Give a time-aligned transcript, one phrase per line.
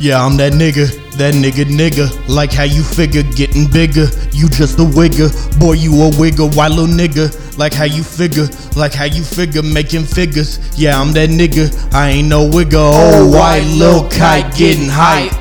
[0.00, 2.08] Yeah, I'm that nigga that nigga nigga.
[2.28, 4.06] Like how you figure getting bigger.
[4.32, 5.28] You just a wigger,
[5.58, 7.28] boy, you a wigger, white little nigga.
[7.58, 10.58] Like how you figure, like how you figure making figures.
[10.78, 12.90] Yeah, I'm that nigga, I ain't no wigger.
[12.94, 15.32] Oh, white little kite getting hype.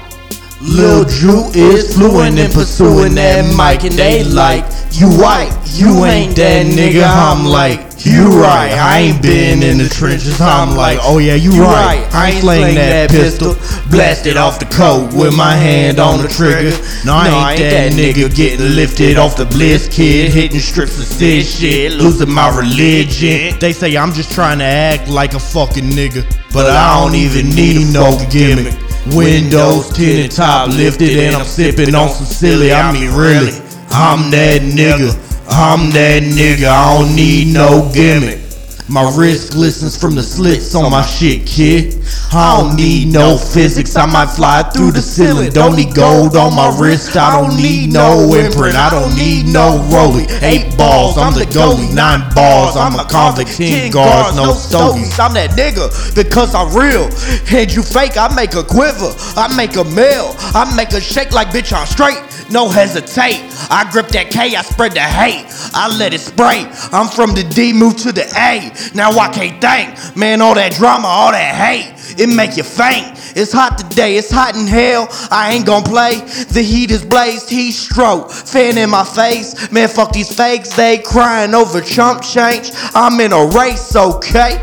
[0.60, 6.36] Lil Drew is fluent in pursuing that mic, and they like, you white, you ain't
[6.36, 7.04] that nigga.
[7.06, 10.40] I'm like, you right, I ain't been in the trenches.
[10.40, 12.08] I'm like, oh yeah, you right.
[12.14, 13.56] I ain't slaying that pistol,
[13.92, 16.72] blasted off the coat with my hand on the trigger.
[17.06, 21.46] No, I ain't that nigga getting lifted off the bliss kid, hitting strips of sid
[21.46, 23.60] shit, losing my religion.
[23.60, 27.50] They say I'm just trying to act like a fucking nigga, but I don't even
[27.50, 28.74] need no gimmick.
[29.16, 32.72] Windows tinted, top lifted, and I'm sipping on some silly.
[32.72, 33.54] I mean, really,
[33.90, 35.27] I'm that nigga.
[35.50, 36.68] I'm that nigga.
[36.68, 38.42] I don't need no gimmick.
[38.90, 42.02] My wrist glistens from the slits on my shit, kid.
[42.32, 43.98] I don't need no physics.
[43.98, 45.52] I might fly through the ceiling.
[45.52, 47.18] Don't need gold on my wrist.
[47.18, 48.76] I don't need no imprint.
[48.76, 50.28] I don't need no rollie.
[50.42, 51.94] Eight balls, I'm the goalie.
[51.94, 53.58] Nine balls, I'm a convict.
[53.58, 55.20] Ten guards, no stogies.
[55.20, 57.12] I'm that nigga because I'm real.
[57.52, 59.12] And you fake, I make a quiver.
[59.36, 60.32] I make a meal.
[60.56, 62.24] I make a shake like bitch, I'm straight.
[62.50, 63.44] No hesitate.
[63.70, 65.46] I grip that K, I spread the hate.
[65.74, 66.66] I let it spray.
[66.92, 68.72] I'm from the D, move to the A.
[68.96, 70.16] Now I can't think.
[70.16, 73.18] Man, all that drama, all that hate, it make you faint.
[73.36, 75.08] It's hot today, it's hot in hell.
[75.30, 76.22] I ain't gon' play.
[76.50, 78.32] The heat is blazed, heat stroke.
[78.32, 79.72] Fan in my face.
[79.72, 82.72] Man, fuck these fakes, they crying over chump change.
[82.96, 84.58] I'm in a race, okay?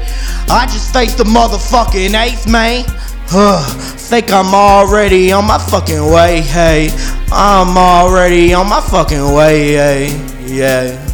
[0.49, 2.85] I just faced the motherfucking ace, man.
[3.29, 6.91] Think I'm already on my fucking way, hey.
[7.33, 10.07] I'm already on my fucking way, hey.
[10.47, 11.05] Yeah.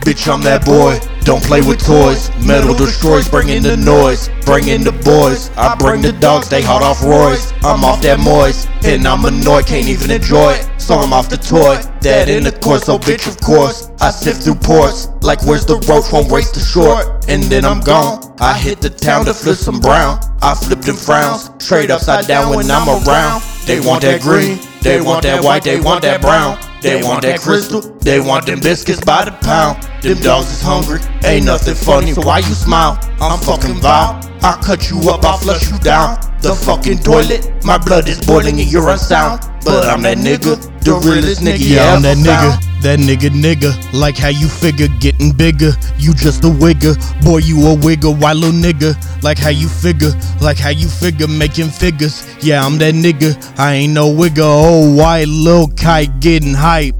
[0.00, 0.98] Bitch, I'm that boy.
[1.24, 2.30] Don't play with toys.
[2.44, 5.50] Metal destroys, bringing the noise, bringing the boys.
[5.56, 7.52] I bring the dogs, they hot off Royce.
[7.62, 10.68] I'm off that moist, and I'm annoyed, can't even enjoy it.
[10.80, 13.90] So I'm off the toy, that in the course, so bitch, of course.
[14.00, 17.28] I sift through ports, like where's the roach, won't race the short.
[17.28, 18.34] And then I'm gone.
[18.40, 20.20] I hit the town to flip some brown.
[20.40, 23.42] I flip them frowns, trade upside down when I'm around.
[23.66, 26.58] They want that green, they want that white, they want that brown.
[26.80, 29.82] They want that crystal, they want them biscuits by the pound.
[30.02, 32.98] Them dogs is hungry, ain't nothing funny, so why you smile?
[33.20, 34.20] I'm fucking vile.
[34.42, 36.27] I cut you up, I flush you down.
[36.40, 39.40] The fucking toilet, my blood is boiling and you're unsound.
[39.64, 41.58] But I'm that nigga, the realest nigga.
[41.58, 42.64] Yeah, I'm that nigga.
[42.82, 45.72] That nigga nigga, like how you figure getting bigger.
[45.98, 46.94] You just a wigger,
[47.24, 48.94] boy, you a wigger, white little nigga.
[49.20, 52.24] Like how you figure, like how you figure making figures.
[52.40, 54.46] Yeah, I'm that nigga, I ain't no wigger.
[54.46, 56.94] Oh, white little kite getting hype.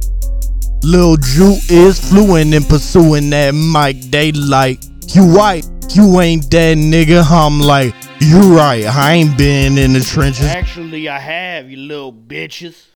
[0.83, 4.11] Lil Drew is fluent in pursuing that mic.
[4.11, 4.83] They like,
[5.15, 7.25] you white, you ain't that nigga.
[7.31, 10.45] I'm like, you right, I ain't been in the trenches.
[10.45, 12.87] Actually, I have, you little bitches.